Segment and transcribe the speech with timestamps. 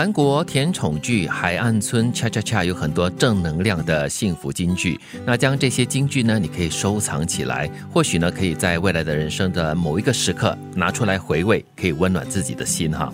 [0.00, 4.98] 韩国甜宠剧《海岸村恰恰恰》有很多正能量的幸福金句。
[5.26, 13.12] 那将这些金句呢，你可以收藏起来，或许呢，可以在未来的人生的某一个时刻拿出来回味，可以温暖自己的心哈。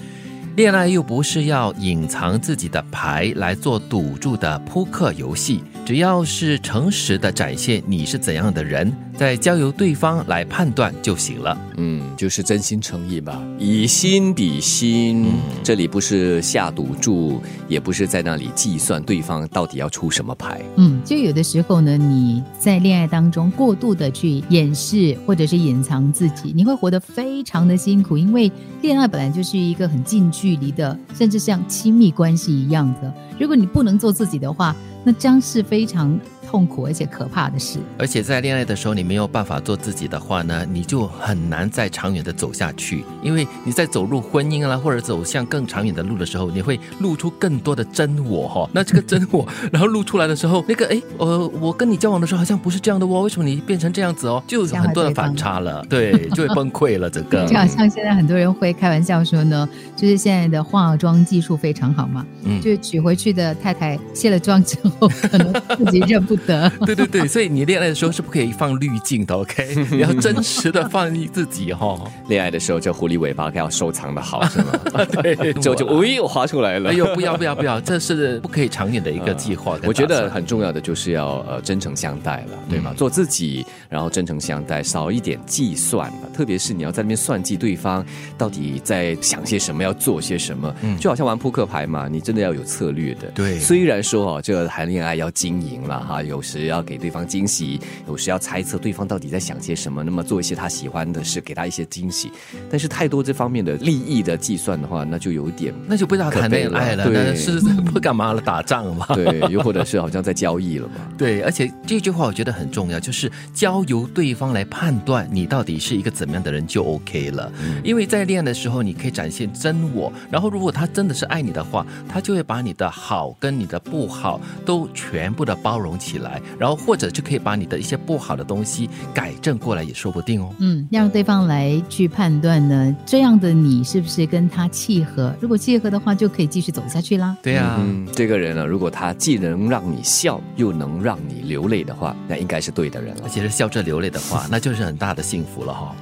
[0.55, 11.57] 恋爱又不是要隐藏自己的牌来做赌注的扑克游戏，只要是诚实的展现你是怎样的人，再交由对方来判断就行了。
[11.77, 15.27] 嗯，就是真心诚意吧，以心比心。
[15.63, 20.61] 这里不是下赌注，也不是在那里计算对方到底要出什么牌。
[20.75, 28.51] 嗯，就有的时候呢，你在恋爱当中过度的去掩饰或者是隐藏自己，你会活得非常的辛苦，因为
[28.83, 33.15] 恋爱本来就是一个很近距离的，甚至像亲密关系一样的。
[33.39, 34.75] 如果你不能做自己的话，
[35.07, 36.19] 那将是非常。
[36.57, 43.05] 痛苦而且可怕的事，而且在恋爱的时候，你没有办法做自己的话呢，你就很难再长远的走下去。
[43.23, 48.67] 因为你在走入婚姻啊，或者走向更长远的路的时候，你会露出更多的真我哈。
[48.73, 54.43] 那这个真我，然后露出来的时候，那个哎，呃，我跟你交往的时候好像不是这样的哦，为什么你变成这样子哦？
[54.47, 57.11] 就很多的反差了， 对，就会崩溃了。
[57.11, 66.35] 整个 就好像现在很多人会开玩笑说呢，就是现在的化妆技术非常好嘛，嗯，就是娶回去的太太卸了妆之后，可能自己认不。
[66.87, 69.75] 对对对，所以你恋爱的时候是不可以放滤镜的，OK？
[69.91, 71.99] 你要真实的放你自己哈。
[72.29, 74.73] 恋爱的时候，这狐狸尾巴要收藏的好，是吗？
[75.23, 76.91] 对，就就哎呦，滑出来了！
[76.91, 79.79] 哎呦，不要不要不要，这是不可以长远的一个计划。
[79.85, 82.93] 我觉得很重要的就是要呃真诚相待了，对吗？
[82.97, 86.29] 做自己，然后真诚相待，少一点计算了。
[86.35, 88.05] 特别是你要在那边算计对方
[88.37, 93.29] 到底在想些什么，要做些什么，就好像玩扑克牌嘛，你真的要有策略的。
[93.35, 96.23] 对，虽然说哦，这个谈恋爱要经营了哈。
[96.27, 102.31] 有时要给对方惊喜，有时要猜测对方到底在想些什么，那么做一些他喜欢的事，给他一些惊喜。
[102.71, 108.41] 但是太多这方面的利益的计算的话，那就有点，那就不知道谈恋爱了，对，是不干嘛了？
[108.41, 110.95] 打仗嘛，对，又或者是好像在交易了嘛。
[111.17, 117.53] 对，而且这句话我觉得很重要，就是交由对方来判断你到底是一个怎么样的人就 OK 了。
[117.83, 126.16] 因为在恋爱的时候，你可以展现真我，然后如果他真的是爱你的话，他就会把你的好跟你的不好都全部的包容起来。
[126.59, 130.55] 然后或者就可以把你的一些不好的东西改正过来，也说不定哦。
[130.59, 135.35] 嗯，让对方来去判断呢，这样的你是不是跟他契合？
[135.41, 137.37] 如果契合的话，就可以继续走下去啦。
[137.43, 137.81] 对呀，
[138.13, 143.23] 这个人呢，如果他既能让你笑，又能让你流泪的话，那应该是对的人了。
[143.25, 145.95] 而且是笑着流泪的话，那就是很大的幸福了哈。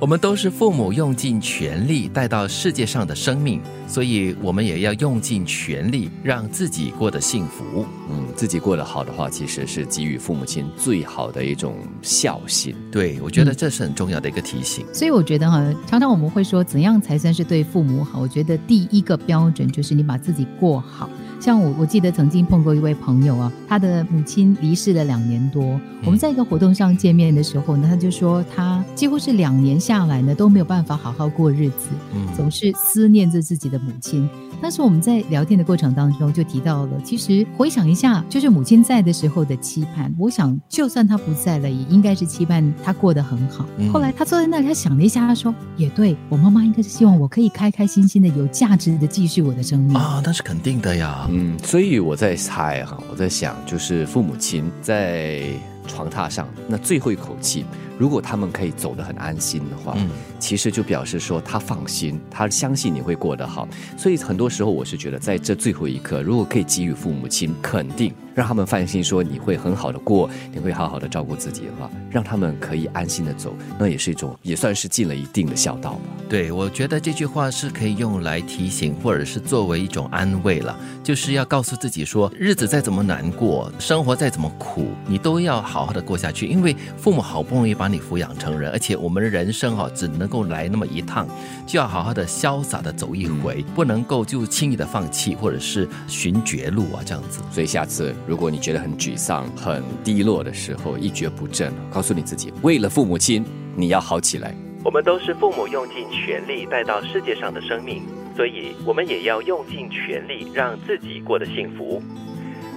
[0.00, 7.84] 我们都是父母用尽全力带到世界上的生命，所以我们也要用尽全力让自己过得幸福。
[8.08, 12.72] 嗯，自己过得好的话，其实是给予父母亲最好的一种孝心。
[12.92, 14.86] 对，我觉得这是很重要的一个提醒。
[14.94, 18.20] 所以我觉得哈，常常我们会说，怎样才算是对父母好？
[18.20, 21.10] 我觉得第一个标准就是你把自己过好。
[21.40, 25.80] 像我，我记得曾经碰过一位朋友啊，他的母亲离世了两年多。
[26.04, 31.88] 我们在一个活动上见面的时候呢，他就说他几乎是两年下来呢都没有办法好好过日子，
[32.36, 34.28] 总是思念着自己的母亲。
[34.68, 40.14] 但是我们在聊天的过程当中就提到了，其实回想一下，就是母亲在的时候的期盼。
[40.18, 43.64] 我想，就算她不在了，也应该是期盼她过得很好。
[43.90, 55.44] 后来她坐在那里，他想了一下，她说：“也对我妈妈应该是希望我可以开开心心的、有价值的继续我的生命啊，那是肯定的呀。”嗯，所以我在猜哈，我在想，就是父母亲在
[55.86, 57.64] 床榻上那最后一口气。
[57.98, 63.68] 如果他们可以走得很安心的话，嗯，其实就表示说他放心，他相信你会过得好。
[63.96, 68.12] 所以很多时候，我是觉得在这最后一刻，如果可以给予父母亲肯定。
[68.34, 76.00] 让他们放心，说你会很好的过，你会好好的照顾自己的话，让他们可以安心的走，那也是一种，也算是尽了一定的孝道吧。
[76.28, 91.26] 对，我觉得这句话是可以用来提醒，或者是作为一种安慰了，就是要告诉自己说，日子再怎么难过，生活再怎么苦，你都要好好的过下去，因为父母好不容易把你抚养成人，而且我们的人生哈只能够来那么一趟，
[91.66, 97.40] 就要好好的潇洒的走一回，不能够就轻易的放弃，或者是寻绝路啊这样子。
[97.50, 98.14] 所以下次。
[98.26, 103.42] 如果你觉得很沮丧、很低落的时候，一蹶不振，告诉你自己，为了父母亲，
[103.74, 104.54] 你要好起来。
[104.84, 108.02] 我们都是父母用尽全力带到世界上的生命，
[108.36, 112.02] 所以我们也要用尽全力让自己过得幸福。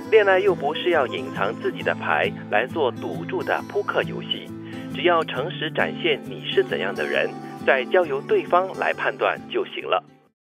[0.09, 4.49] 恋爱又不是要隐藏自己的牌来做赌注的扑克游戏，
[4.93, 7.29] 只要诚实展现你是怎样的人，
[7.65, 10.03] 再交由对方来判断就行了。